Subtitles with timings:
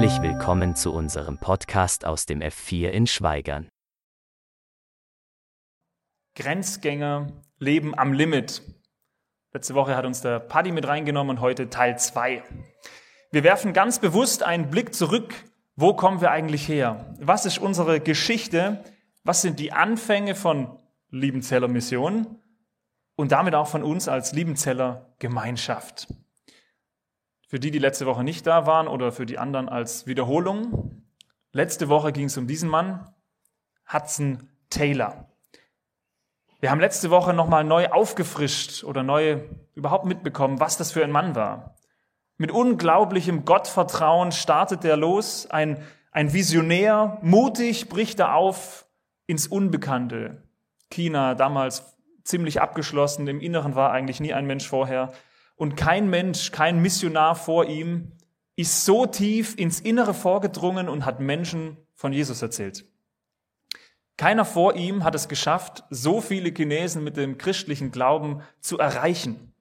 [0.00, 3.68] Herzlich willkommen zu unserem Podcast aus dem F4 in Schweigern.
[6.34, 7.26] Grenzgänger
[7.58, 8.62] leben am Limit.
[9.52, 12.42] Letzte Woche hat uns der Paddy mit reingenommen und heute Teil 2.
[13.30, 15.34] Wir werfen ganz bewusst einen Blick zurück.
[15.76, 17.14] Wo kommen wir eigentlich her?
[17.20, 18.82] Was ist unsere Geschichte?
[19.22, 20.78] Was sind die Anfänge von
[21.10, 22.38] Liebenzeller Mission
[23.16, 26.08] und damit auch von uns als Liebenzeller Gemeinschaft?
[27.50, 31.02] Für die, die letzte Woche nicht da waren oder für die anderen als Wiederholung.
[31.50, 33.12] Letzte Woche ging es um diesen Mann,
[33.92, 35.28] Hudson Taylor.
[36.60, 39.40] Wir haben letzte Woche nochmal neu aufgefrischt oder neu
[39.74, 41.74] überhaupt mitbekommen, was das für ein Mann war.
[42.36, 48.86] Mit unglaublichem Gottvertrauen startet er los, ein, ein Visionär, mutig bricht er auf
[49.26, 50.44] ins Unbekannte.
[50.88, 55.10] China damals ziemlich abgeschlossen, im Inneren war eigentlich nie ein Mensch vorher.
[55.60, 58.12] Und kein Mensch, kein Missionar vor ihm
[58.56, 62.86] ist so tief ins Innere vorgedrungen und hat Menschen von Jesus erzählt.
[64.16, 69.52] Keiner vor ihm hat es geschafft, so viele Chinesen mit dem christlichen Glauben zu erreichen.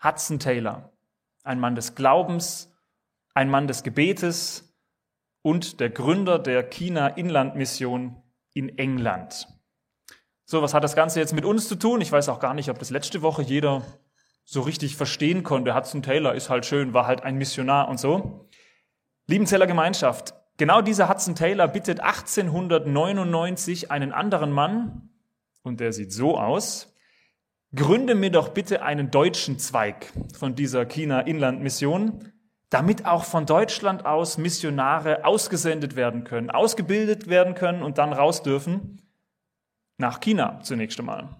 [0.00, 0.92] Hudson Taylor,
[1.42, 2.72] ein Mann des Glaubens,
[3.34, 4.72] ein Mann des Gebetes
[5.42, 8.22] und der Gründer der China-Inlandmission
[8.54, 9.48] in England.
[10.44, 12.00] So, was hat das Ganze jetzt mit uns zu tun?
[12.02, 13.82] Ich weiß auch gar nicht, ob das letzte Woche jeder
[14.50, 15.74] so richtig verstehen konnte.
[15.74, 18.48] Hudson Taylor ist halt schön, war halt ein Missionar und so.
[19.26, 20.32] Liebenzeller Gemeinschaft.
[20.56, 25.10] Genau dieser Hudson Taylor bittet 1899 einen anderen Mann,
[25.62, 26.96] und der sieht so aus,
[27.74, 32.32] gründe mir doch bitte einen deutschen Zweig von dieser China-Inland-Mission,
[32.70, 38.42] damit auch von Deutschland aus Missionare ausgesendet werden können, ausgebildet werden können und dann raus
[38.42, 39.02] dürfen
[39.98, 41.36] nach China zunächst einmal.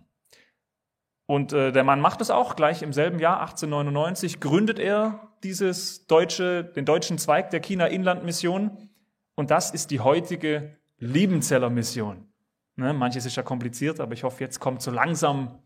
[1.28, 6.06] Und äh, der Mann macht es auch gleich im selben Jahr, 1899, gründet er dieses
[6.06, 8.88] deutsche, den deutschen Zweig der China-Inland-Mission.
[9.34, 12.26] Und das ist die heutige Liebenzeller Mission.
[12.76, 15.58] Ne, manches ist ja kompliziert, aber ich hoffe, jetzt kommt so langsam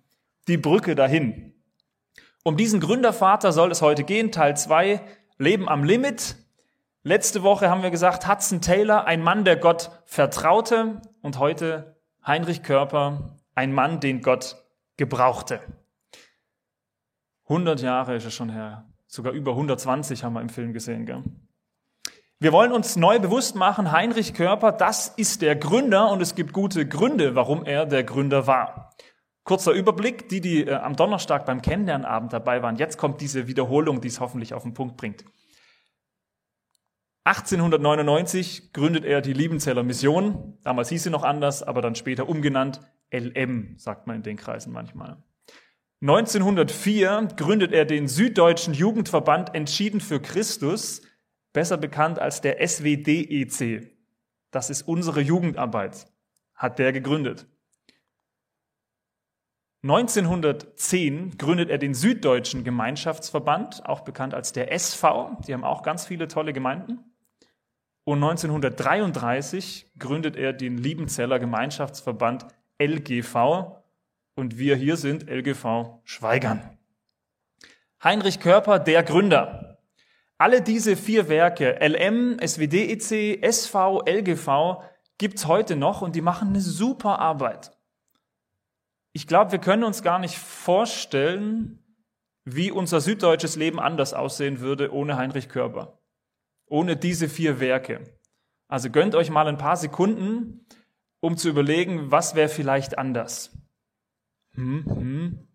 [0.48, 1.54] die Brücke dahin.
[2.42, 5.00] Um diesen Gründervater soll es heute gehen, Teil 2,
[5.38, 6.38] Leben am Limit.
[7.04, 11.00] Letzte Woche haben wir gesagt, Hudson Taylor, ein Mann, der Gott vertraute.
[11.20, 14.61] Und heute Heinrich Körper, ein Mann, den Gott
[15.02, 15.60] gebrauchte.
[17.48, 18.88] 100 Jahre ist es schon her.
[19.08, 21.06] Sogar über 120 haben wir im Film gesehen.
[21.06, 21.24] Gell?
[22.38, 26.52] Wir wollen uns neu bewusst machen, Heinrich Körper, das ist der Gründer und es gibt
[26.52, 28.94] gute Gründe, warum er der Gründer war.
[29.42, 32.76] Kurzer Überblick, die, die äh, am Donnerstag beim Kennenlernabend dabei waren.
[32.76, 35.24] Jetzt kommt diese Wiederholung, die es hoffentlich auf den Punkt bringt.
[37.24, 40.58] 1899 gründet er die Liebenzeller Mission.
[40.62, 42.80] Damals hieß sie noch anders, aber dann später umgenannt
[43.12, 45.22] LM, sagt man in den Kreisen manchmal.
[46.00, 51.02] 1904 gründet er den Süddeutschen Jugendverband Entschieden für Christus,
[51.52, 53.96] besser bekannt als der SWDEC.
[54.50, 56.06] Das ist unsere Jugendarbeit,
[56.54, 57.46] hat der gegründet.
[59.84, 65.38] 1910 gründet er den Süddeutschen Gemeinschaftsverband, auch bekannt als der SV.
[65.46, 67.00] Die haben auch ganz viele tolle Gemeinden.
[68.04, 72.46] Und 1933 gründet er den Liebenzeller Gemeinschaftsverband
[72.78, 73.82] LGV
[74.34, 76.78] und wir hier sind LGV Schweigern.
[78.02, 79.78] Heinrich Körper, der Gründer.
[80.38, 84.82] Alle diese vier Werke, LM, SWDEC, SV, LGV,
[85.18, 87.76] gibt's heute noch und die machen eine super Arbeit.
[89.12, 91.78] Ich glaube, wir können uns gar nicht vorstellen,
[92.44, 96.00] wie unser süddeutsches Leben anders aussehen würde ohne Heinrich Körper.
[96.66, 98.18] Ohne diese vier Werke.
[98.66, 100.66] Also gönnt euch mal ein paar Sekunden
[101.22, 103.56] um zu überlegen, was wäre vielleicht anders.
[104.54, 105.48] Hm, hm.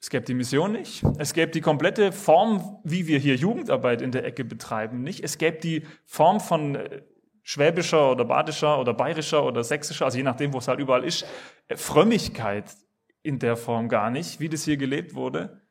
[0.00, 1.02] Es gäbe die Mission nicht.
[1.18, 5.24] Es gäbe die komplette Form, wie wir hier Jugendarbeit in der Ecke betreiben, nicht.
[5.24, 7.02] Es gäbe die Form von äh,
[7.42, 11.26] schwäbischer oder badischer oder bayerischer oder sächsischer, also je nachdem, wo es halt überall ist,
[11.66, 12.76] äh, Frömmigkeit
[13.22, 15.62] in der Form gar nicht, wie das hier gelebt wurde.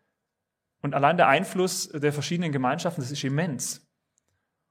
[0.81, 3.85] Und allein der Einfluss der verschiedenen Gemeinschaften, das ist immens.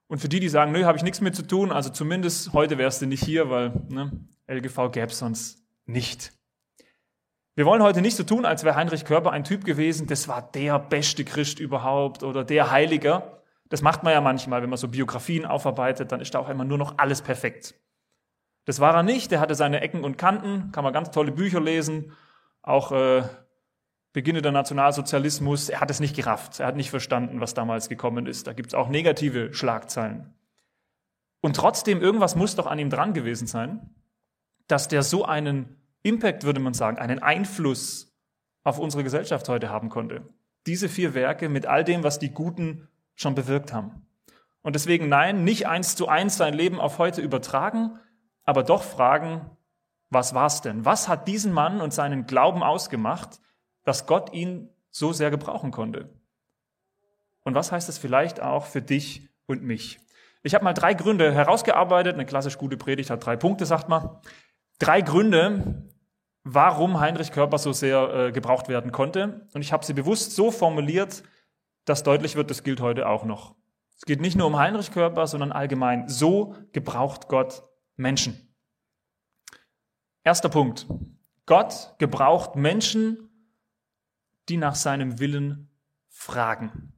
[0.07, 2.79] Und für die, die sagen, nö, habe ich nichts mit zu tun, also zumindest heute
[2.79, 4.13] wärst du nicht hier, weil ne,
[4.47, 6.33] LGV gäbe es sonst nicht.
[7.57, 10.43] Wir wollen heute nicht so tun, als wäre Heinrich Körper ein Typ gewesen, das war
[10.43, 13.43] der beste Christ überhaupt oder der Heiliger.
[13.69, 16.65] Das macht man ja manchmal, wenn man so Biografien aufarbeitet, dann ist da auch immer
[16.65, 17.75] nur noch alles perfekt.
[18.67, 21.61] Das war er nicht, der hatte seine Ecken und Kanten, kann man ganz tolle Bücher
[21.61, 22.13] lesen,
[22.63, 23.23] auch äh,
[24.15, 28.27] Beginne der Nationalsozialismus, er hat es nicht gerafft, er hat nicht verstanden, was damals gekommen
[28.27, 28.47] ist.
[28.47, 30.33] Da gibt es auch negative Schlagzeilen.
[31.41, 33.91] Und trotzdem, irgendwas muss doch an ihm dran gewesen sein,
[34.69, 38.17] dass der so einen Impact, würde man sagen, einen Einfluss
[38.63, 40.23] auf unsere Gesellschaft heute haben konnte.
[40.69, 44.07] Diese vier Werke mit all dem, was die Guten schon bewirkt haben.
[44.63, 47.99] Und deswegen nein, nicht eins zu eins sein Leben auf heute übertragen,
[48.45, 49.51] aber doch fragen,
[50.09, 50.85] was war's denn?
[50.85, 53.41] Was hat diesen Mann und seinen Glauben ausgemacht,
[53.85, 56.09] dass Gott ihn so sehr gebrauchen konnte?
[57.45, 60.01] Und was heißt es vielleicht auch für dich und mich?
[60.43, 62.15] Ich habe mal drei Gründe herausgearbeitet.
[62.15, 64.19] Eine klassisch gute Predigt hat drei Punkte, sagt man.
[64.79, 65.89] Drei Gründe,
[66.43, 69.47] warum Heinrich Körper so sehr äh, gebraucht werden konnte.
[69.55, 71.23] Und ich habe sie bewusst so formuliert,
[71.87, 73.55] dass deutlich wird, das gilt heute auch noch.
[73.97, 76.09] Es geht nicht nur um Heinrich Körper, sondern allgemein.
[76.09, 77.63] So gebraucht Gott
[77.97, 78.55] Menschen.
[80.25, 80.87] Erster Punkt.
[81.47, 83.31] Gott gebraucht Menschen,
[84.49, 85.71] die nach seinem Willen
[86.09, 86.93] fragen.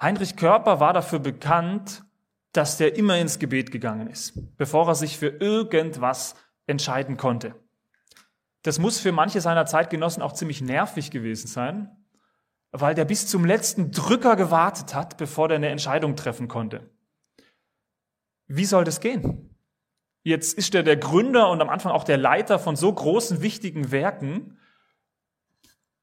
[0.00, 2.04] Heinrich Körper war dafür bekannt,
[2.52, 6.34] dass der immer ins Gebet gegangen ist, bevor er sich für irgendwas
[6.66, 7.54] entscheiden konnte.
[8.62, 11.96] Das muss für manche seiner Zeitgenossen auch ziemlich nervig gewesen sein,
[12.70, 16.90] weil der bis zum letzten Drücker gewartet hat, bevor der eine Entscheidung treffen konnte.
[18.46, 19.54] Wie soll das gehen?
[20.22, 23.90] Jetzt ist er der Gründer und am Anfang auch der Leiter von so großen, wichtigen
[23.90, 24.58] Werken.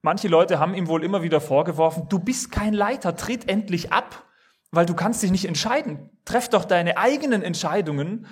[0.05, 4.23] Manche Leute haben ihm wohl immer wieder vorgeworfen, du bist kein Leiter, tritt endlich ab,
[4.69, 6.11] weil du kannst dich nicht entscheiden.
[6.25, 8.27] Treff doch deine eigenen Entscheidungen.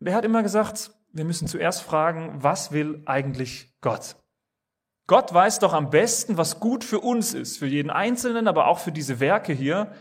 [0.00, 4.16] Der hat immer gesagt, wir müssen zuerst fragen, was will eigentlich Gott?
[5.06, 8.78] Gott weiß doch am besten, was gut für uns ist, für jeden Einzelnen, aber auch
[8.78, 9.92] für diese Werke hier.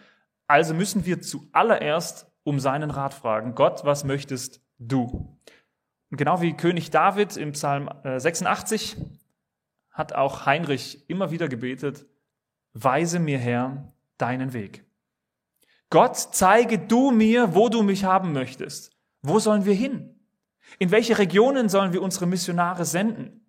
[0.47, 3.55] Also müssen wir zuallererst um seinen Rat fragen.
[3.55, 5.37] Gott, was möchtest du?
[6.11, 9.01] Und genau wie König David im Psalm 86 äh,
[9.97, 12.05] hat auch Heinrich immer wieder gebetet,
[12.73, 14.85] weise mir Herr deinen Weg.
[15.89, 18.91] Gott, zeige du mir, wo du mich haben möchtest.
[19.21, 20.19] Wo sollen wir hin?
[20.79, 23.45] In welche Regionen sollen wir unsere Missionare senden?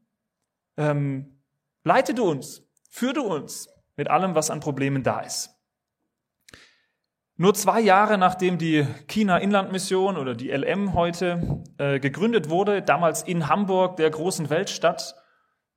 [0.76, 1.42] Ähm,
[1.84, 5.50] Leite du uns, führe du uns mit allem, was an Problemen da ist.
[7.36, 13.22] Nur zwei Jahre nachdem die China Inlandmission oder die LM heute äh, gegründet wurde, damals
[13.22, 15.14] in Hamburg, der großen Weltstadt,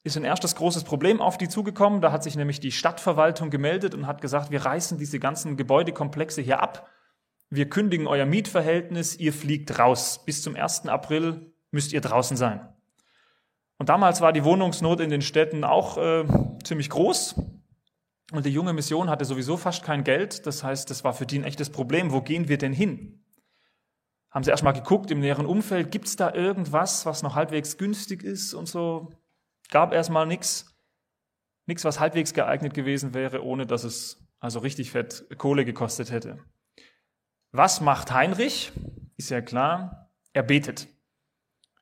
[0.04, 2.02] ist ein erstes großes Problem auf die zugekommen.
[2.02, 6.42] Da hat sich nämlich die Stadtverwaltung gemeldet und hat gesagt, wir reißen diese ganzen Gebäudekomplexe
[6.42, 6.90] hier ab.
[7.50, 10.24] Wir kündigen euer Mietverhältnis, ihr fliegt raus.
[10.26, 10.88] Bis zum 1.
[10.88, 12.68] April müsst ihr draußen sein.
[13.78, 16.24] Und damals war die Wohnungsnot in den Städten auch äh,
[16.64, 17.36] ziemlich groß.
[18.32, 20.48] Und die junge Mission hatte sowieso fast kein Geld.
[20.48, 22.12] Das heißt, das war für die ein echtes Problem.
[22.12, 23.24] Wo gehen wir denn hin?
[24.32, 28.24] Haben sie erstmal geguckt im näheren Umfeld, gibt es da irgendwas, was noch halbwegs günstig
[28.24, 29.10] ist und so.
[29.72, 30.68] Gab erstmal nichts.
[31.66, 36.40] Nichts, was halbwegs geeignet gewesen wäre, ohne dass es also richtig fett Kohle gekostet hätte.
[37.52, 38.72] Was macht Heinrich?
[39.18, 40.88] Ist ja klar, er betet.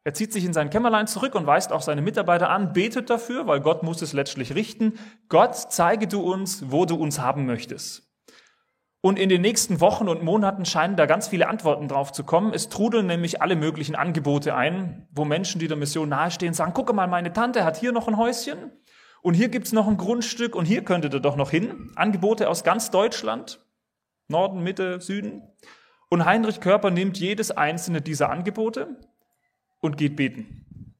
[0.04, 3.48] Er zieht sich in sein Kämmerlein zurück und weist auch seine Mitarbeiter an, betet dafür,
[3.48, 4.98] weil Gott muss es letztlich richten.
[5.28, 8.09] Gott, zeige du uns, wo du uns haben möchtest.
[9.02, 12.54] Und in den nächsten Wochen und Monaten scheinen da ganz viele Antworten drauf zu kommen.
[12.54, 16.92] Es trudeln nämlich alle möglichen Angebote ein, wo Menschen, die der Mission nahestehen, sagen, gucke
[16.92, 18.72] mal, meine Tante hat hier noch ein Häuschen
[19.22, 21.92] und hier gibt's noch ein Grundstück und hier könntet ihr doch noch hin.
[21.96, 23.66] Angebote aus ganz Deutschland,
[24.28, 25.44] Norden, Mitte, Süden.
[26.10, 28.98] Und Heinrich Körper nimmt jedes einzelne dieser Angebote
[29.80, 30.96] und geht beten.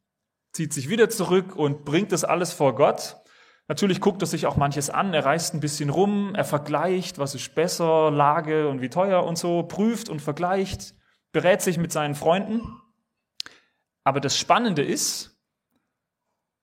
[0.54, 3.18] Zieht sich wieder zurück und bringt das alles vor Gott.
[3.70, 7.36] Natürlich guckt er sich auch manches an, er reist ein bisschen rum, er vergleicht, was
[7.36, 10.94] ist besser, Lage und wie teuer und so, prüft und vergleicht,
[11.32, 12.82] berät sich mit seinen Freunden.
[14.04, 15.40] Aber das Spannende ist,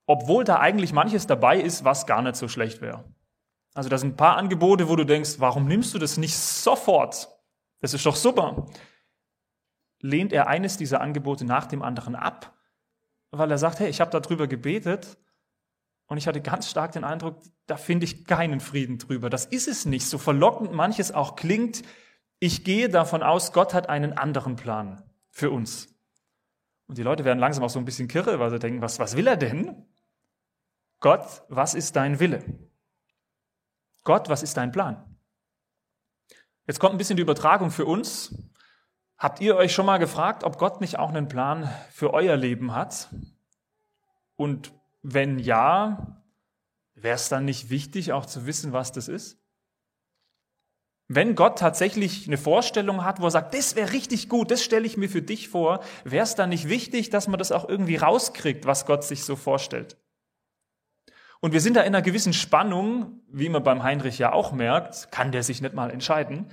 [0.07, 3.05] obwohl da eigentlich manches dabei ist, was gar nicht so schlecht wäre.
[3.73, 7.29] Also da sind ein paar Angebote, wo du denkst, warum nimmst du das nicht sofort?
[7.81, 8.67] Das ist doch super
[10.01, 12.55] lehnt er eines dieser Angebote nach dem anderen ab,
[13.31, 15.19] weil er sagt, hey, ich habe darüber gebetet
[16.07, 19.29] und ich hatte ganz stark den Eindruck, da finde ich keinen Frieden drüber.
[19.29, 21.83] Das ist es nicht, so verlockend manches auch klingt.
[22.39, 25.89] Ich gehe davon aus, Gott hat einen anderen Plan für uns.
[26.87, 29.17] Und die Leute werden langsam auch so ein bisschen kirre, weil sie denken, was, was
[29.17, 29.85] will er denn?
[31.01, 32.45] Gott, was ist dein Wille?
[34.05, 35.19] Gott, was ist dein Plan?
[36.67, 38.35] Jetzt kommt ein bisschen die Übertragung für uns.
[39.19, 42.75] Habt ihr euch schon mal gefragt, ob Gott nicht auch einen Plan für euer Leben
[42.75, 43.09] hat?
[44.37, 44.73] Und
[45.09, 46.21] wenn ja,
[46.95, 49.39] wäre es dann nicht wichtig, auch zu wissen, was das ist?
[51.09, 54.85] Wenn Gott tatsächlich eine Vorstellung hat, wo er sagt, das wäre richtig gut, das stelle
[54.85, 57.95] ich mir für dich vor, wäre es dann nicht wichtig, dass man das auch irgendwie
[57.95, 59.97] rauskriegt, was Gott sich so vorstellt?
[61.39, 65.13] Und wir sind da in einer gewissen Spannung, wie man beim Heinrich ja auch merkt,
[65.13, 66.51] kann der sich nicht mal entscheiden.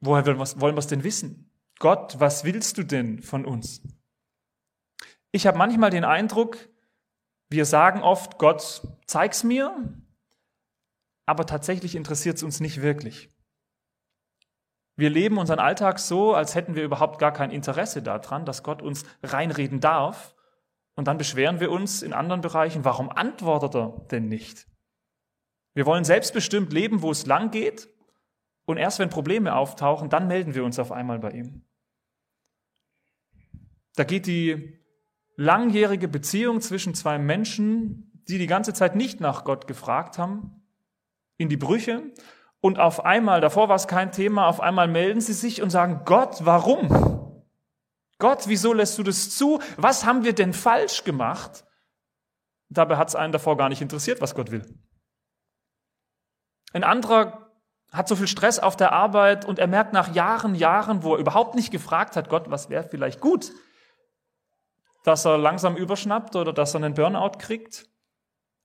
[0.00, 1.50] Woher wollen wir es denn wissen?
[1.78, 3.80] Gott, was willst du denn von uns?
[5.32, 6.56] Ich habe manchmal den Eindruck,
[7.50, 9.74] wir sagen oft, Gott, zeig's mir,
[11.26, 13.28] aber tatsächlich interessiert es uns nicht wirklich.
[14.96, 18.82] Wir leben unseren Alltag so, als hätten wir überhaupt gar kein Interesse daran, dass Gott
[18.82, 20.34] uns reinreden darf.
[20.96, 24.66] Und dann beschweren wir uns in anderen Bereichen, warum antwortet er denn nicht?
[25.74, 27.88] Wir wollen selbstbestimmt leben, wo es lang geht.
[28.64, 31.62] Und erst wenn Probleme auftauchen, dann melden wir uns auf einmal bei ihm.
[33.94, 34.77] Da geht die
[35.38, 40.64] langjährige Beziehung zwischen zwei Menschen, die die ganze Zeit nicht nach Gott gefragt haben,
[41.36, 42.12] in die Brüche.
[42.60, 46.02] Und auf einmal, davor war es kein Thema, auf einmal melden sie sich und sagen,
[46.04, 47.44] Gott, warum?
[48.18, 49.60] Gott, wieso lässt du das zu?
[49.76, 51.64] Was haben wir denn falsch gemacht?
[52.68, 54.66] Dabei hat es einen davor gar nicht interessiert, was Gott will.
[56.72, 57.52] Ein anderer
[57.92, 61.20] hat so viel Stress auf der Arbeit und er merkt nach Jahren, Jahren, wo er
[61.20, 63.52] überhaupt nicht gefragt hat, Gott, was wäre vielleicht gut,
[65.04, 67.88] dass er langsam überschnappt oder dass er einen Burnout kriegt.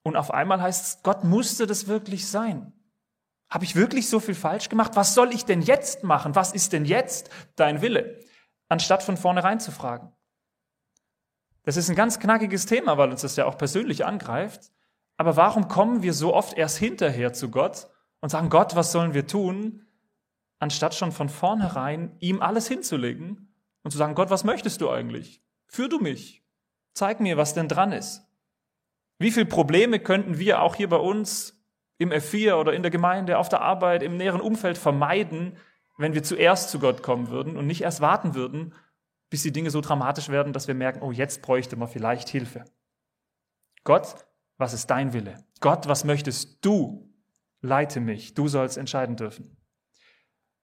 [0.03, 2.73] Und auf einmal heißt es, Gott musste das wirklich sein.
[3.49, 4.95] Habe ich wirklich so viel falsch gemacht?
[4.95, 6.35] Was soll ich denn jetzt machen?
[6.35, 8.19] Was ist denn jetzt dein Wille?
[8.67, 10.11] Anstatt von vornherein zu fragen.
[11.61, 14.71] Das ist ein ganz knackiges Thema, weil uns das ja auch persönlich angreift.
[15.17, 17.87] Aber warum kommen wir so oft erst hinterher zu Gott
[18.21, 19.85] und sagen, Gott, was sollen wir tun?
[20.59, 25.42] Anstatt schon von vornherein ihm alles hinzulegen und zu sagen, Gott, was möchtest du eigentlich?
[25.73, 26.43] Führ du mich.
[26.93, 28.21] Zeig mir, was denn dran ist.
[29.17, 31.59] Wie viele Probleme könnten wir auch hier bei uns
[31.97, 35.57] im F4 oder in der Gemeinde, auf der Arbeit, im näheren Umfeld vermeiden,
[35.97, 38.75] wenn wir zuerst zu Gott kommen würden und nicht erst warten würden,
[39.31, 42.65] bis die Dinge so dramatisch werden, dass wir merken, oh, jetzt bräuchte man vielleicht Hilfe.
[43.83, 44.27] Gott,
[44.59, 45.43] was ist dein Wille?
[45.59, 47.11] Gott, was möchtest du?
[47.61, 49.57] Leite mich, du sollst entscheiden dürfen.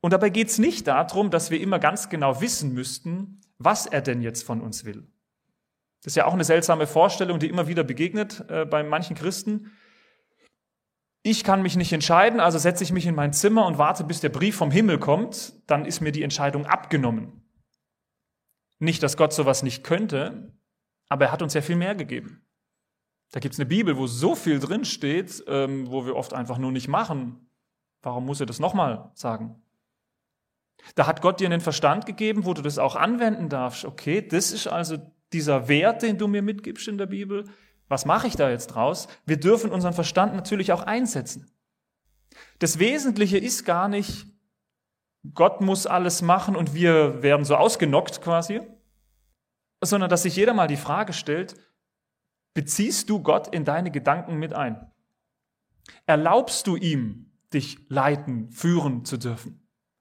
[0.01, 4.01] Und dabei geht es nicht darum, dass wir immer ganz genau wissen müssten, was er
[4.01, 5.07] denn jetzt von uns will.
[6.03, 9.71] Das ist ja auch eine seltsame Vorstellung, die immer wieder begegnet äh, bei manchen Christen.
[11.23, 14.21] Ich kann mich nicht entscheiden, also setze ich mich in mein Zimmer und warte, bis
[14.21, 17.43] der Brief vom Himmel kommt, dann ist mir die Entscheidung abgenommen.
[18.79, 20.57] Nicht, dass Gott sowas nicht könnte,
[21.11, 22.47] aber er hat uns ja viel mehr gegeben.
[23.33, 26.57] Da gibt es eine Bibel, wo so viel drin steht, ähm, wo wir oft einfach
[26.57, 27.51] nur nicht machen.
[28.01, 29.63] Warum muss er das nochmal sagen?
[30.95, 33.85] Da hat Gott dir einen Verstand gegeben, wo du das auch anwenden darfst.
[33.85, 34.99] Okay, das ist also
[35.33, 37.45] dieser Wert, den du mir mitgibst in der Bibel.
[37.89, 39.09] Was mache ich da jetzt draus?
[39.27, 41.51] Wir dürfen unseren Verstand natürlich auch einsetzen.
[42.59, 44.27] Das Wesentliche ist gar nicht,
[45.35, 48.61] Gott muss alles machen und wir werden so ausgenockt quasi,
[49.83, 51.57] sondern dass sich jeder mal die Frage stellt,
[52.55, 54.91] beziehst du Gott in deine Gedanken mit ein?
[56.07, 59.60] Erlaubst du ihm, dich leiten, führen zu dürfen?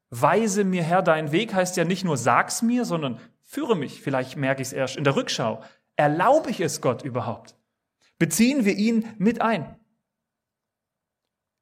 [0.09, 4.01] Weise mir Herr deinen Weg heißt ja nicht nur sag's mir, sondern führe mich.
[4.01, 5.63] Vielleicht merke ich es erst in der Rückschau.
[5.95, 7.55] Erlaube ich es Gott überhaupt?
[8.17, 9.75] Beziehen wir ihn mit ein?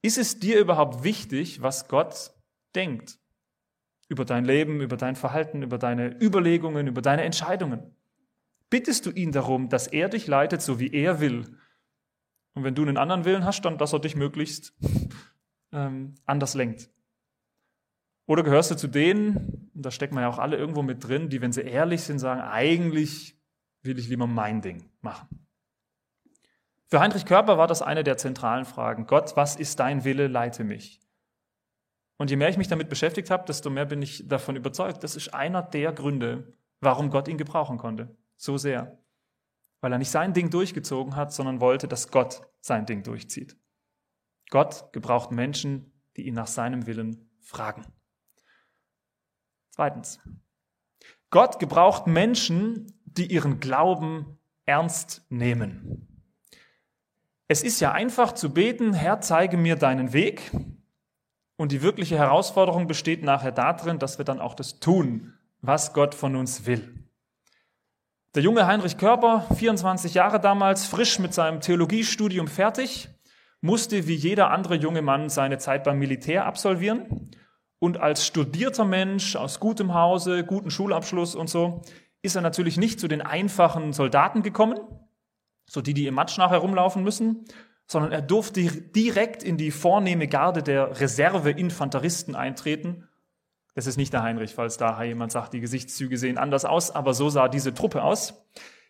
[0.02, 2.32] Ist es dir überhaupt wichtig, was Gott
[2.76, 3.20] denkt?
[4.08, 7.96] Über dein Leben, über dein Verhalten, über deine Überlegungen, über deine Entscheidungen?
[8.70, 11.58] Bittest du ihn darum, dass er dich leitet, so wie er will?
[12.54, 14.74] Und wenn du einen anderen Willen hast, dann, dass er dich möglichst
[15.72, 16.90] ähm, anders lenkt.
[18.28, 21.30] Oder gehörst du zu denen, und da stecken wir ja auch alle irgendwo mit drin,
[21.30, 23.40] die, wenn sie ehrlich sind, sagen, eigentlich
[23.82, 25.48] will ich lieber mein Ding machen.
[26.90, 29.08] Für Heinrich Körper war das eine der zentralen Fragen.
[29.08, 30.28] Gott, was ist dein Wille?
[30.28, 31.02] Leite mich.
[32.18, 35.16] Und je mehr ich mich damit beschäftigt habe, desto mehr bin ich davon überzeugt, das
[35.16, 38.16] ist einer der Gründe, warum Gott ihn gebrauchen konnte.
[38.36, 38.98] So sehr.
[39.80, 43.56] Weil er nicht sein Ding durchgezogen hat, sondern wollte, dass Gott sein Ding durchzieht.
[44.50, 47.86] Gott gebraucht Menschen, die ihn nach seinem Willen fragen.
[49.78, 50.20] Zweitens.
[51.30, 56.08] Gott gebraucht Menschen, die ihren Glauben ernst nehmen.
[57.48, 60.52] Es ist ja einfach zu beten, Herr, zeige mir deinen Weg.
[61.58, 66.16] Und die wirkliche Herausforderung besteht nachher darin, dass wir dann auch das tun, was Gott
[66.16, 67.06] von uns will.
[68.34, 73.10] Der junge Heinrich Körper, 24 Jahre damals, frisch mit seinem Theologiestudium fertig,
[73.62, 77.30] musste wie jeder andere junge Mann seine Zeit beim Militär absolvieren
[77.80, 81.82] und als studierter Mensch aus gutem Hause, guten Schulabschluss und so,
[82.22, 84.80] ist er natürlich nicht zu den einfachen Soldaten gekommen,
[85.66, 87.46] so die, die im Matsch nachher rumlaufen müssen,
[87.88, 93.08] sondern er durfte direkt in die vornehme Garde der Reserve-Infanteristen eintreten.
[93.76, 97.14] Das ist nicht der Heinrich, falls da jemand sagt, die Gesichtszüge sehen anders aus, aber
[97.14, 98.46] so sah diese Truppe aus.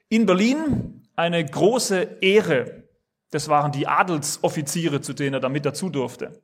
[0.09, 2.83] In Berlin eine große Ehre.
[3.31, 6.41] Das waren die Adelsoffiziere, zu denen er da mit dazu durfte.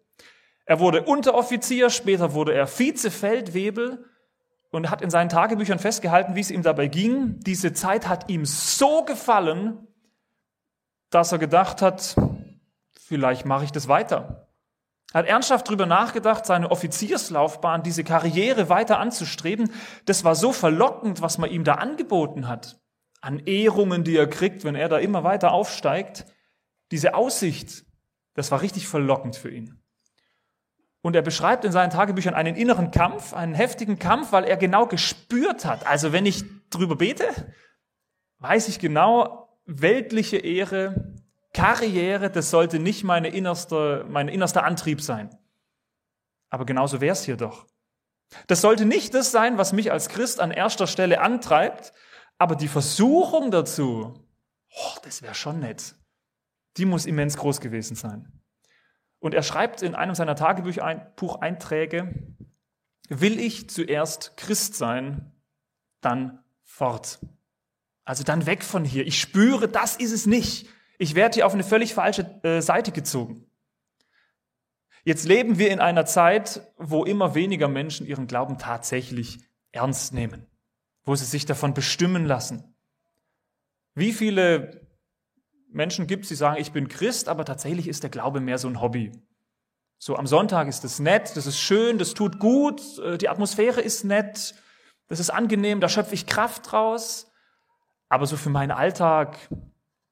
[0.65, 4.05] Er wurde Unteroffizier, später wurde er Vizefeldwebel
[4.71, 7.39] und hat in seinen Tagebüchern festgehalten, wie es ihm dabei ging.
[7.41, 9.87] Diese Zeit hat ihm so gefallen,
[11.09, 12.15] dass er gedacht hat,
[12.99, 14.47] vielleicht mache ich das weiter.
[15.11, 19.71] Er hat ernsthaft darüber nachgedacht, seine Offizierslaufbahn, diese Karriere weiter anzustreben.
[20.05, 22.79] Das war so verlockend, was man ihm da angeboten hat.
[23.21, 26.25] An Ehrungen, die er kriegt, wenn er da immer weiter aufsteigt.
[26.89, 27.85] Diese Aussicht,
[28.33, 29.82] das war richtig verlockend für ihn.
[31.03, 34.87] Und er beschreibt in seinen Tagebüchern einen inneren Kampf, einen heftigen Kampf, weil er genau
[34.87, 35.85] gespürt hat.
[35.85, 37.25] Also wenn ich drüber bete,
[38.39, 41.13] weiß ich genau, weltliche Ehre,
[41.53, 45.29] Karriere, das sollte nicht meine innerste, mein innerster Antrieb sein.
[46.49, 47.67] Aber genauso wäre es hier doch.
[48.47, 51.91] Das sollte nicht das sein, was mich als Christ an erster Stelle antreibt,
[52.37, 54.25] aber die Versuchung dazu,
[54.69, 55.95] oh, das wäre schon nett,
[56.77, 58.42] die muss immens groß gewesen sein.
[59.23, 62.13] Und er schreibt in einem seiner Tagebucheinträge,
[63.07, 65.31] will ich zuerst Christ sein,
[66.01, 67.19] dann fort.
[68.03, 69.07] Also dann weg von hier.
[69.07, 70.67] Ich spüre, das ist es nicht.
[70.97, 73.49] Ich werde hier auf eine völlig falsche äh, Seite gezogen.
[75.05, 79.39] Jetzt leben wir in einer Zeit, wo immer weniger Menschen ihren Glauben tatsächlich
[79.71, 80.47] ernst nehmen,
[81.05, 82.75] wo sie sich davon bestimmen lassen.
[83.95, 84.82] Wie viele
[85.73, 88.81] Menschen gibt die sagen, ich bin Christ, aber tatsächlich ist der Glaube mehr so ein
[88.81, 89.11] Hobby.
[89.97, 93.81] So am Sonntag ist es nett, das ist schön, das tut gut, äh, die Atmosphäre
[93.81, 94.53] ist nett,
[95.07, 97.31] das ist angenehm, da schöpfe ich Kraft draus.
[98.09, 99.37] Aber so für meinen Alltag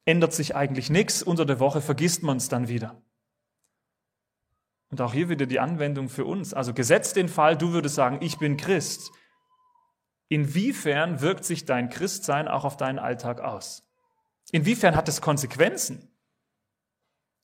[0.04, 1.22] ändert sich eigentlich nichts.
[1.22, 3.00] Unter der Woche vergisst man es dann wieder.
[4.90, 6.52] Und auch hier wieder die Anwendung für uns.
[6.52, 9.10] Also gesetzt den Fall, du würdest sagen, ich bin Christ.
[10.28, 13.91] Inwiefern wirkt sich dein Christsein auch auf deinen Alltag aus?
[14.50, 16.08] Inwiefern hat es Konsequenzen?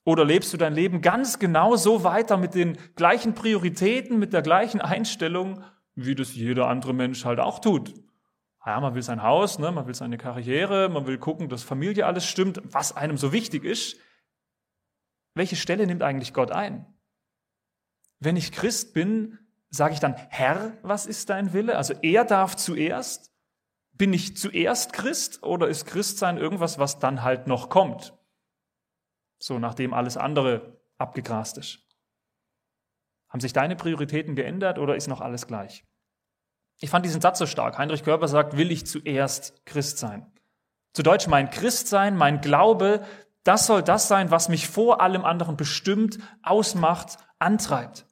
[0.04, 4.42] Oder lebst du dein Leben ganz genau so weiter mit den gleichen Prioritäten, mit der
[4.42, 5.62] gleichen Einstellung,
[5.94, 7.94] wie das jeder andere Mensch halt auch tut?
[8.64, 12.06] Ja, man will sein Haus, ne, man will seine Karriere, man will gucken, dass Familie
[12.06, 13.96] alles stimmt, was einem so wichtig ist.
[15.34, 16.86] Welche Stelle nimmt eigentlich Gott ein?
[18.18, 19.38] Wenn ich Christ bin,
[19.70, 21.76] sage ich dann, Herr, was ist dein Wille?
[21.76, 23.32] Also er darf zuerst.
[23.98, 28.14] Bin ich zuerst Christ oder ist Christsein irgendwas, was dann halt noch kommt?
[29.38, 31.80] So nachdem alles andere abgegrast ist.
[33.28, 35.84] Haben sich deine Prioritäten geändert oder ist noch alles gleich?
[36.80, 37.76] Ich fand diesen Satz so stark.
[37.76, 40.32] Heinrich Körper sagt, will ich zuerst Christ sein.
[40.92, 43.04] Zu Deutsch, mein Christsein, mein Glaube,
[43.42, 48.06] das soll das sein, was mich vor allem anderen bestimmt, ausmacht, antreibt.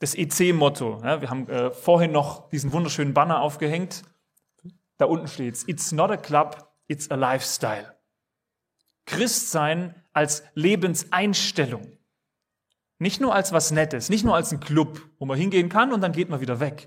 [0.00, 1.00] Das EC-Motto.
[1.02, 4.02] Ja, wir haben äh, vorhin noch diesen wunderschönen Banner aufgehängt.
[4.96, 5.64] Da unten steht's.
[5.66, 7.94] It's not a club, it's a lifestyle.
[9.06, 11.98] Christsein als Lebenseinstellung.
[12.98, 16.00] Nicht nur als was Nettes, nicht nur als ein Club, wo man hingehen kann und
[16.00, 16.86] dann geht man wieder weg,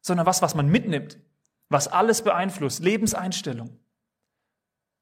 [0.00, 1.18] sondern was, was man mitnimmt,
[1.68, 3.80] was alles beeinflusst, Lebenseinstellung.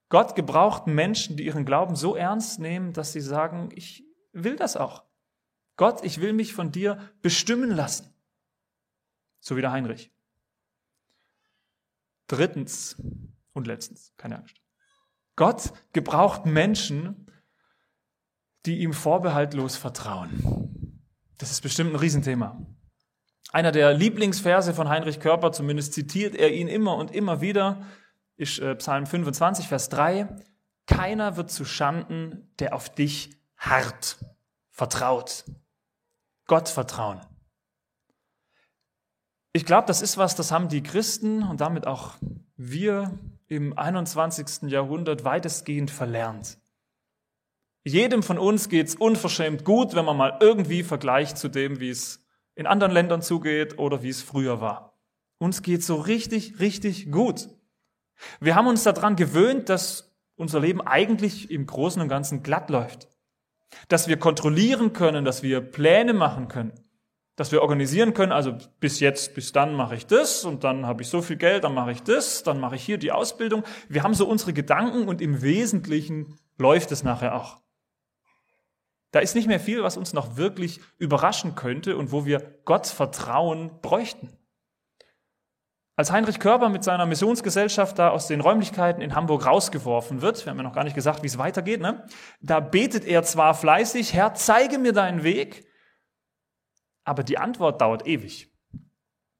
[0.08, 4.76] Gott gebraucht Menschen, die ihren Glauben so ernst nehmen, dass sie sagen, ich will das
[4.76, 5.04] auch.
[5.76, 8.14] Gott, ich will mich von dir bestimmen lassen.
[9.40, 10.13] So wie der Heinrich.
[12.26, 12.96] Drittens
[13.52, 14.56] und letztens, keine Angst.
[15.36, 17.30] Gott gebraucht Menschen,
[18.66, 21.00] die ihm vorbehaltlos vertrauen.
[21.38, 22.64] Das ist bestimmt ein Riesenthema.
[23.52, 27.86] Einer der Lieblingsverse von Heinrich Körper, zumindest zitiert er ihn immer und immer wieder,
[28.36, 30.36] ist äh, Psalm 25, Vers 3.
[30.86, 34.18] Keiner wird zu Schanden, der auf dich hart
[34.70, 35.44] vertraut.
[36.46, 37.20] Gott vertrauen.
[39.56, 42.16] Ich glaube, das ist was, das haben die Christen und damit auch
[42.56, 44.68] wir im 21.
[44.68, 46.58] Jahrhundert weitestgehend verlernt.
[47.84, 52.26] Jedem von uns geht's unverschämt gut, wenn man mal irgendwie vergleicht zu dem, wie es
[52.56, 54.98] in anderen Ländern zugeht oder wie es früher war.
[55.38, 57.48] Uns geht so richtig, richtig gut.
[58.40, 63.06] Wir haben uns daran gewöhnt, dass unser Leben eigentlich im Großen und Ganzen glatt läuft.
[63.86, 66.72] Dass wir kontrollieren können, dass wir Pläne machen können,
[67.36, 71.02] dass wir organisieren können, also bis jetzt, bis dann mache ich das und dann habe
[71.02, 73.64] ich so viel Geld, dann mache ich das, dann mache ich hier die Ausbildung.
[73.88, 77.60] Wir haben so unsere Gedanken und im Wesentlichen läuft es nachher auch.
[79.10, 82.86] Da ist nicht mehr viel, was uns noch wirklich überraschen könnte und wo wir Gott
[82.86, 84.36] Vertrauen bräuchten.
[85.96, 90.50] Als Heinrich Körber mit seiner Missionsgesellschaft da aus den Räumlichkeiten in Hamburg rausgeworfen wird, wir
[90.50, 92.04] haben ja noch gar nicht gesagt, wie es weitergeht, ne?
[92.40, 95.64] da betet er zwar fleißig, Herr, zeige mir deinen Weg,
[97.04, 98.52] aber die Antwort dauert ewig.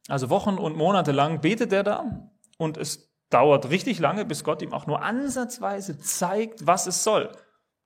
[0.08, 4.62] Also Wochen und Monate lang betet er da und es dauert richtig lange, bis Gott
[4.62, 7.32] ihm auch nur ansatzweise zeigt, was es soll.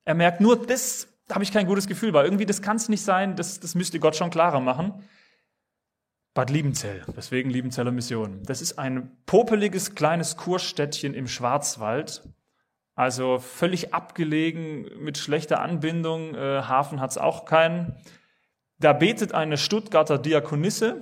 [0.04, 2.24] Er merkt nur, das da habe ich kein gutes Gefühl bei.
[2.24, 5.04] Irgendwie, das kann es nicht sein, das, das müsste Gott schon klarer machen.
[6.34, 8.42] Bad Liebenzell, deswegen Liebenzeller Mission.
[8.44, 12.22] Das ist ein popeliges kleines Kurstädtchen im Schwarzwald.
[12.94, 16.34] Also völlig abgelegen, mit schlechter Anbindung.
[16.34, 17.96] Äh, Hafen hat es auch keinen.
[18.78, 21.00] Da betet eine Stuttgarter Diakonisse,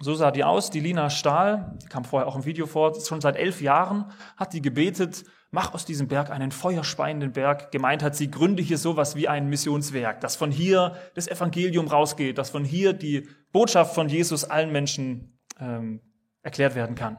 [0.00, 3.20] so sah die aus, die Lina Stahl, die kam vorher auch im Video vor, schon
[3.20, 7.70] seit elf Jahren hat die gebetet, mach aus diesem Berg einen feuerspeienden Berg.
[7.70, 12.38] Gemeint hat sie, gründe hier sowas wie ein Missionswerk, dass von hier das Evangelium rausgeht,
[12.38, 16.00] dass von hier die Botschaft von Jesus allen Menschen ähm,
[16.42, 17.18] erklärt werden kann.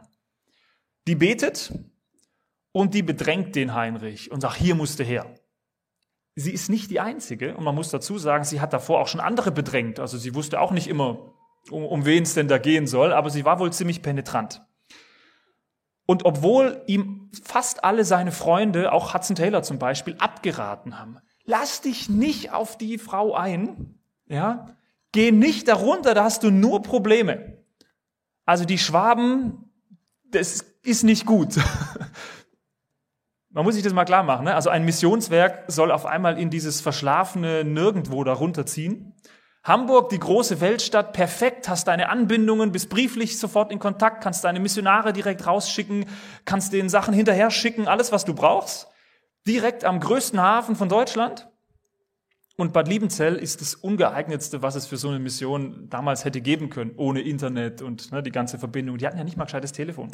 [1.07, 1.71] Die betet
[2.71, 5.35] und die bedrängt den Heinrich und sagt, hier musste her.
[6.36, 9.22] Sie ist nicht die Einzige und man muss dazu sagen, sie hat davor auch schon
[9.22, 10.00] andere bedrängt.
[10.00, 11.34] Also sie wusste auch nicht immer,
[11.69, 14.62] um, um wen es denn da gehen soll, aber sie war wohl ziemlich penetrant.
[16.06, 21.82] Und obwohl ihm fast alle seine Freunde, auch Hudson Taylor zum Beispiel, abgeraten haben, lass
[21.82, 24.76] dich nicht auf die Frau ein, ja,
[25.12, 27.63] geh nicht darunter, da hast du nur Probleme.
[28.46, 29.72] Also die Schwaben,
[30.26, 31.56] das ist nicht gut.
[33.53, 34.45] Man muss sich das mal klar machen.
[34.45, 34.55] Ne?
[34.55, 39.13] Also ein Missionswerk soll auf einmal in dieses verschlafene Nirgendwo darunter ziehen.
[39.63, 44.59] Hamburg, die große Weltstadt, perfekt, hast deine Anbindungen, bist brieflich sofort in Kontakt, kannst deine
[44.59, 46.05] Missionare direkt rausschicken,
[46.43, 48.87] kannst denen Sachen hinterher schicken, alles, was du brauchst.
[49.47, 51.47] Direkt am größten Hafen von Deutschland.
[52.57, 56.69] Und Bad Liebenzell ist das ungeeignetste, was es für so eine Mission damals hätte geben
[56.69, 58.97] können, ohne Internet und ne, die ganze Verbindung.
[58.97, 60.11] Die hatten ja nicht mal gescheites Telefon.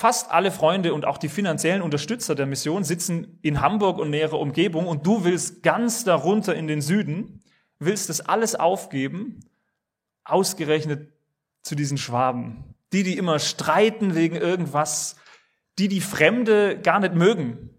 [0.00, 4.36] Fast alle Freunde und auch die finanziellen Unterstützer der Mission sitzen in Hamburg und nähere
[4.36, 7.40] Umgebung und du willst ganz darunter in den Süden
[7.80, 9.40] willst das alles aufgeben,
[10.22, 11.12] ausgerechnet
[11.64, 12.76] zu diesen Schwaben.
[12.92, 15.16] Die, die immer streiten wegen irgendwas,
[15.80, 17.70] die die Fremde gar nicht mögen.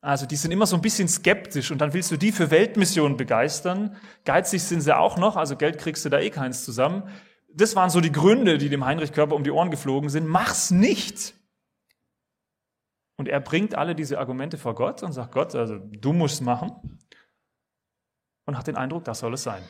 [0.00, 3.18] Also die sind immer so ein bisschen skeptisch und dann willst du die für Weltmissionen
[3.18, 3.96] begeistern.
[4.24, 7.02] Geizig sind sie auch noch, also Geld kriegst du da eh keins zusammen.
[7.52, 10.26] Das waren so die Gründe, die dem Heinrich Körper um die Ohren geflogen sind.
[10.26, 11.34] Mach's nicht!
[13.20, 16.98] Und er bringt alle diese Argumente vor Gott und sagt, Gott, also du musst machen
[18.46, 19.62] und hat den Eindruck, das soll es sein.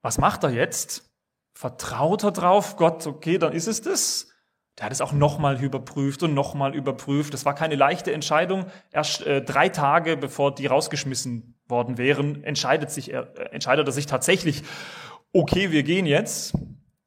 [0.00, 1.12] Was macht er jetzt?
[1.52, 2.76] Vertraut er drauf?
[2.76, 4.28] Gott, okay, dann ist es das.
[4.78, 7.34] Der hat es auch nochmal überprüft und nochmal überprüft.
[7.34, 8.66] Das war keine leichte Entscheidung.
[8.92, 14.06] Erst äh, drei Tage bevor die rausgeschmissen worden wären, entscheidet, sich, äh, entscheidet er sich
[14.06, 14.62] tatsächlich,
[15.32, 16.54] okay, wir gehen jetzt.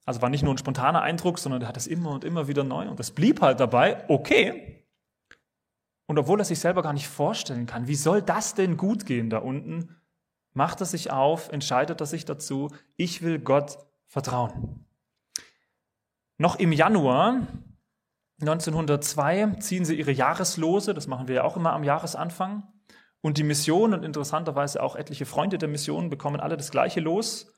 [0.07, 2.63] Also war nicht nur ein spontaner Eindruck, sondern er hat es immer und immer wieder
[2.63, 2.87] neu.
[2.87, 4.85] Und das blieb halt dabei, okay,
[6.05, 9.29] und obwohl er sich selber gar nicht vorstellen kann, wie soll das denn gut gehen
[9.29, 9.97] da unten,
[10.53, 14.85] macht er sich auf, entscheidet er sich dazu, ich will Gott vertrauen.
[16.37, 17.45] Noch im Januar
[18.39, 22.63] 1902 ziehen sie ihre Jahreslose, das machen wir ja auch immer am Jahresanfang.
[23.19, 27.53] Und die Mission und interessanterweise auch etliche Freunde der Mission bekommen alle das gleiche Los,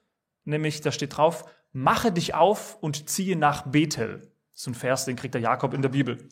[0.46, 4.32] nämlich da steht drauf, mache dich auf und ziehe nach Bethel.
[4.54, 6.30] Ist ein Vers, den kriegt der Jakob in der Bibel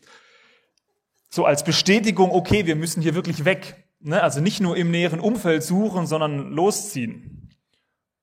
[1.30, 3.88] so als Bestätigung, okay, wir müssen hier wirklich weg.
[4.00, 4.22] Ne?
[4.22, 7.56] Also nicht nur im näheren Umfeld suchen, sondern losziehen.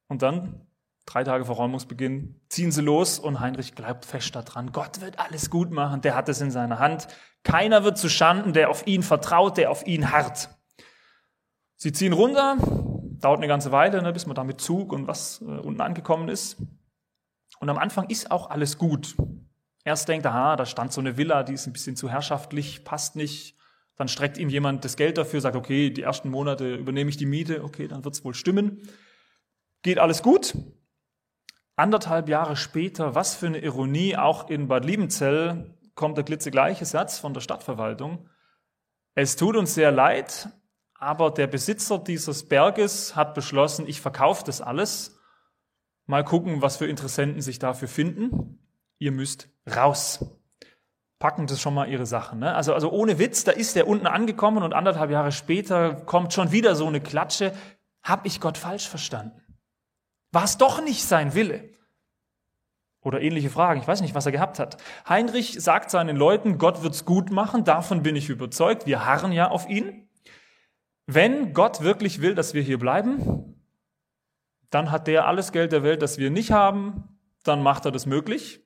[0.08, 0.66] Und dann,
[1.06, 4.72] drei Tage vor Räumungsbeginn, ziehen sie los und Heinrich bleibt fest daran.
[4.72, 7.08] Gott wird alles gut machen, der hat es in seiner Hand.
[7.42, 10.48] Keiner wird zu Schanden, der auf ihn vertraut, der auf ihn harrt.
[11.76, 12.56] Sie ziehen runter,
[13.20, 16.28] dauert eine ganze Weile, ne, bis man da mit Zug und was äh, unten angekommen
[16.28, 16.56] ist.
[17.60, 19.16] Und am Anfang ist auch alles gut.
[19.84, 23.16] Erst denkt, aha, da stand so eine Villa, die ist ein bisschen zu herrschaftlich, passt
[23.16, 23.56] nicht.
[23.96, 27.26] Dann streckt ihm jemand das Geld dafür, sagt, okay, die ersten Monate übernehme ich die
[27.26, 28.82] Miete, okay, dann wird's wohl stimmen.
[29.82, 30.54] Geht alles gut.
[31.76, 37.18] Anderthalb Jahre später, was für eine Ironie, auch in Bad Liebenzell kommt der glitzegleiche Satz
[37.18, 38.28] von der Stadtverwaltung.
[39.14, 40.48] Es tut uns sehr leid,
[40.94, 45.20] aber der Besitzer dieses Berges hat beschlossen, ich verkaufe das alles.
[46.06, 48.58] Mal gucken, was für Interessenten sich dafür finden
[48.98, 50.24] ihr müsst raus.
[51.18, 52.40] Packen das schon mal ihre Sachen.
[52.40, 52.54] Ne?
[52.54, 56.52] Also, also ohne Witz, da ist der unten angekommen und anderthalb Jahre später kommt schon
[56.52, 57.52] wieder so eine Klatsche.
[58.02, 59.40] Hab ich Gott falsch verstanden?
[60.32, 61.70] War es doch nicht sein Wille?
[63.00, 63.80] Oder ähnliche Fragen.
[63.80, 64.78] Ich weiß nicht, was er gehabt hat.
[65.08, 67.64] Heinrich sagt seinen Leuten, Gott wird's gut machen.
[67.64, 68.86] Davon bin ich überzeugt.
[68.86, 70.08] Wir harren ja auf ihn.
[71.06, 73.53] Wenn Gott wirklich will, dass wir hier bleiben,
[74.74, 77.18] dann hat der alles Geld der Welt, das wir nicht haben.
[77.44, 78.60] Dann macht er das möglich.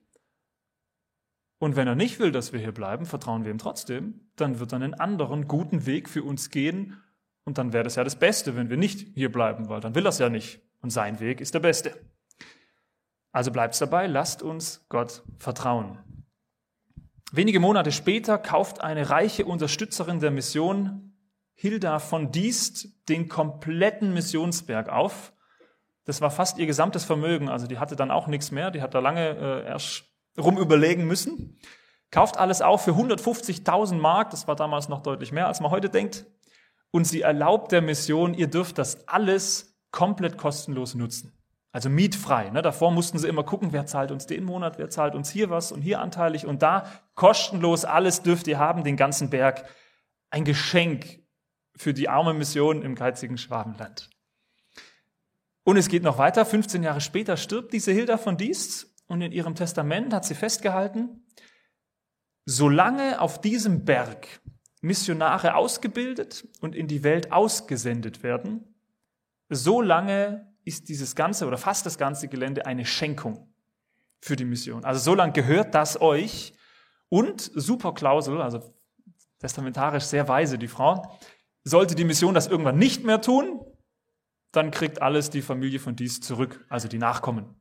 [1.59, 4.71] Und wenn er nicht will, dass wir hier bleiben, vertrauen wir ihm trotzdem, dann wird
[4.71, 6.97] er einen anderen guten Weg für uns gehen.
[7.43, 10.05] Und dann wäre das ja das Beste, wenn wir nicht hier bleiben, weil dann will
[10.05, 10.61] er es ja nicht.
[10.81, 11.93] Und sein Weg ist der beste.
[13.31, 15.99] Also bleibt es dabei, lasst uns Gott vertrauen.
[17.31, 21.13] Wenige Monate später kauft eine reiche Unterstützerin der Mission,
[21.53, 25.33] Hilda von Diest, den kompletten Missionsberg auf.
[26.05, 28.93] Das war fast ihr gesamtes Vermögen, also die hatte dann auch nichts mehr, die hat
[28.93, 30.05] da lange äh, erst
[30.37, 31.59] rumüberlegen müssen.
[32.11, 35.89] Kauft alles auf für 150.000 Mark, das war damals noch deutlich mehr, als man heute
[35.89, 36.25] denkt.
[36.91, 41.39] Und sie erlaubt der Mission, ihr dürft das alles komplett kostenlos nutzen.
[41.71, 42.49] Also mietfrei.
[42.49, 42.63] Ne?
[42.63, 45.71] Davor mussten sie immer gucken, wer zahlt uns den Monat, wer zahlt uns hier was
[45.71, 46.87] und hier anteilig und da.
[47.13, 49.65] Kostenlos, alles dürft ihr haben, den ganzen Berg.
[50.31, 51.19] Ein Geschenk
[51.75, 54.09] für die arme Mission im geizigen Schwabenland.
[55.63, 56.45] Und es geht noch weiter.
[56.45, 61.25] 15 Jahre später stirbt diese Hilda von Diest und in ihrem Testament hat sie festgehalten,
[62.45, 64.41] solange auf diesem Berg
[64.81, 68.75] Missionare ausgebildet und in die Welt ausgesendet werden,
[69.49, 73.53] solange ist dieses ganze oder fast das ganze Gelände eine Schenkung
[74.21, 74.85] für die Mission.
[74.85, 76.53] Also so lange gehört das euch
[77.09, 78.73] und super Klausel, also
[79.39, 81.17] testamentarisch sehr weise die Frau,
[81.63, 83.61] sollte die Mission das irgendwann nicht mehr tun,
[84.51, 87.55] dann kriegt alles die Familie von dies zurück, also die Nachkommen.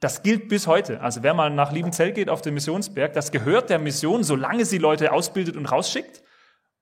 [0.00, 1.00] Das gilt bis heute.
[1.00, 4.78] Also wer mal nach Liebenzell geht auf den Missionsberg, das gehört der Mission, solange sie
[4.78, 6.22] Leute ausbildet und rausschickt.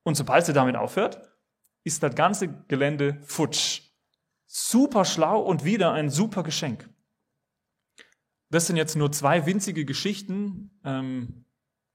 [0.05, 1.21] Und sobald sie damit aufhört,
[1.85, 3.83] ist das ganze Gelände futsch.
[4.47, 6.89] Super schlau und wieder ein super Geschenk.
[8.51, 10.81] Das sind jetzt nur zwei winzige Geschichten.
[10.85, 11.45] Ähm,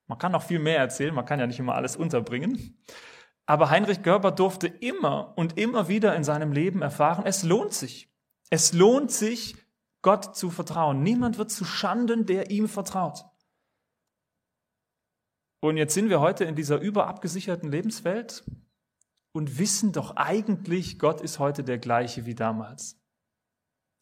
[0.07, 2.77] man kann noch viel mehr erzählen, man kann ja nicht immer alles unterbringen.
[3.45, 8.09] Aber Heinrich Görber durfte immer und immer wieder in seinem Leben erfahren, es lohnt sich.
[8.49, 9.55] Es lohnt sich,
[10.01, 11.01] Gott zu vertrauen.
[11.01, 13.25] Niemand wird zu Schanden, der ihm vertraut.
[15.61, 18.43] Und jetzt sind wir heute in dieser überabgesicherten Lebenswelt
[19.31, 23.01] und wissen doch eigentlich, Gott ist heute der gleiche wie damals.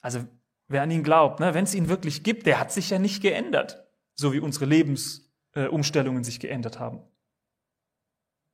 [0.01, 0.27] Also
[0.67, 3.21] wer an ihn glaubt, ne, wenn es ihn wirklich gibt, der hat sich ja nicht
[3.21, 7.03] geändert, so wie unsere Lebensumstellungen äh, sich geändert haben.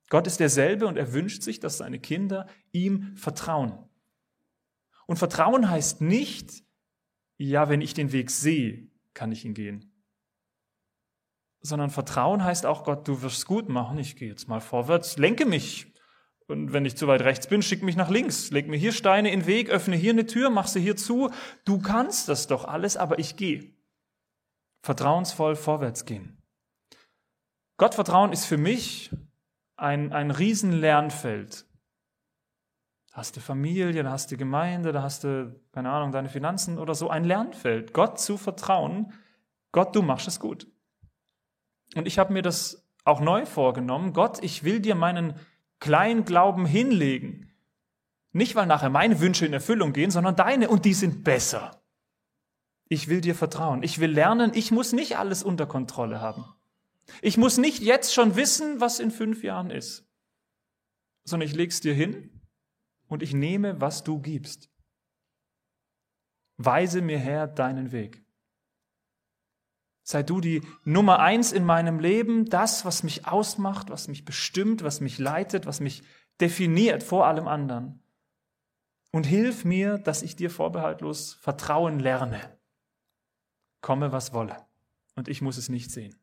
[0.08, 3.78] Gott ist derselbe und er wünscht sich, dass seine Kinder ihm vertrauen.
[5.06, 6.64] Und Vertrauen heißt nicht,
[7.36, 9.92] ja, wenn ich den Weg sehe, kann ich ihn gehen.
[11.60, 15.44] Sondern Vertrauen heißt auch, Gott, du wirst gut machen, ich gehe jetzt mal vorwärts, lenke
[15.44, 15.92] mich,
[16.48, 18.50] und wenn ich zu weit rechts bin, schick mich nach links.
[18.50, 21.30] Leg mir hier Steine in den Weg, öffne hier eine Tür, mach sie hier zu.
[21.66, 23.74] Du kannst das doch alles, aber ich gehe.
[24.82, 26.42] Vertrauensvoll vorwärts gehen.
[27.76, 29.10] Gottvertrauen ist für mich
[29.78, 31.66] ein, ein Riesenlernfeld.
[33.10, 36.78] Da hast du Familie, da hast du Gemeinde, da hast du, keine Ahnung, deine Finanzen
[36.78, 37.08] oder so.
[37.08, 37.94] Ein Lernfeld.
[37.94, 39.12] Gott zu vertrauen.
[39.72, 40.66] Gott, du machst es gut.
[41.94, 44.12] Und ich habe mir das auch neu vorgenommen.
[44.12, 45.34] Gott, ich will dir meinen
[45.80, 47.52] Kleinglauben hinlegen.
[48.32, 51.82] Nicht, weil nachher meine Wünsche in Erfüllung gehen, sondern deine und die sind besser.
[52.88, 53.82] Ich will dir vertrauen.
[53.82, 56.44] Ich will lernen, ich muss nicht alles unter Kontrolle haben.
[57.22, 60.06] Ich muss nicht jetzt schon wissen, was in fünf Jahren ist,
[61.24, 62.40] sondern ich leg's dir hin
[63.08, 64.70] und ich nehme, was du gibst.
[66.56, 68.24] Weise mir her deinen Weg.
[70.02, 74.82] Sei du die Nummer eins in meinem Leben, das, was mich ausmacht, was mich bestimmt,
[74.82, 76.02] was mich leitet, was mich
[76.40, 78.02] definiert vor allem anderen.
[79.12, 82.58] Und hilf mir, dass ich dir vorbehaltlos vertrauen lerne.
[83.80, 84.66] Komme, was wolle.
[85.14, 86.18] Und ich muss es nicht sehen.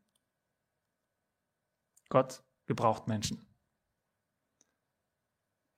[2.09, 3.45] Gott gebraucht Menschen.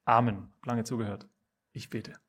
[0.06, 0.54] Amen.
[0.64, 1.28] Lange zugehört.
[1.74, 2.20] Ich bete.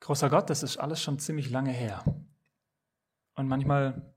[0.00, 2.04] Großer Gott, das ist alles schon ziemlich lange her.
[3.34, 4.12] Und manchmal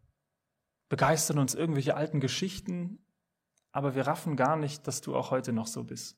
[0.90, 3.06] begeistern uns irgendwelche alten Geschichten,
[3.72, 6.18] aber wir raffen gar nicht, dass du auch heute noch so bist.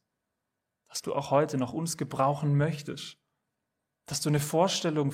[0.87, 3.17] Dass du auch heute noch uns gebrauchen möchtest.
[4.05, 5.13] Dass du eine Vorstellung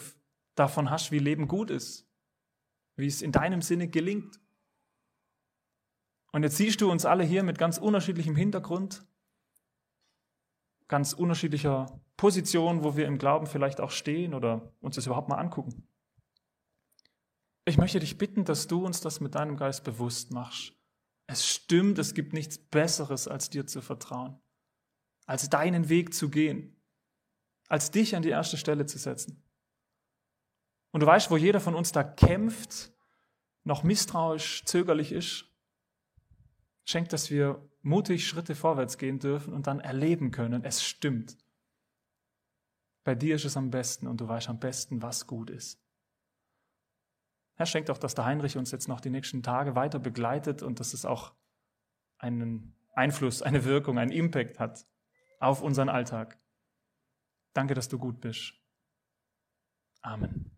[0.54, 2.08] davon hast, wie Leben gut ist.
[2.96, 4.40] Wie es in deinem Sinne gelingt.
[6.32, 9.06] Und jetzt siehst du uns alle hier mit ganz unterschiedlichem Hintergrund,
[10.88, 15.38] ganz unterschiedlicher Position, wo wir im Glauben vielleicht auch stehen oder uns das überhaupt mal
[15.38, 15.88] angucken.
[17.66, 20.74] Ich möchte dich bitten, dass du uns das mit deinem Geist bewusst machst.
[21.28, 24.40] Es stimmt, es gibt nichts Besseres, als dir zu vertrauen,
[25.26, 26.82] als deinen Weg zu gehen,
[27.70, 29.42] als dich an die erste Stelle zu setzen.
[30.94, 32.94] Und du weißt, wo jeder von uns da kämpft,
[33.64, 35.46] noch misstrauisch, zögerlich ist,
[36.86, 41.36] schenkt, dass wir mutig Schritte vorwärts gehen dürfen und dann erleben können, es stimmt.
[43.04, 45.82] Bei dir ist es am besten und du weißt am besten, was gut ist.
[47.56, 50.80] Herr, schenkt auch, dass der Heinrich uns jetzt noch die nächsten Tage weiter begleitet und
[50.80, 51.34] dass es auch
[52.20, 54.86] einen Einfluss, eine Wirkung, einen Impact hat
[55.40, 56.40] auf unseren Alltag.
[57.54, 58.54] Danke, dass du gut bist.
[60.02, 60.53] Amen.